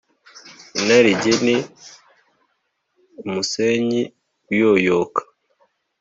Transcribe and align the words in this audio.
inarijye 0.79 1.33
ni 1.45 1.57
umusenyi 3.25 4.01
uyoyoka 4.51 5.21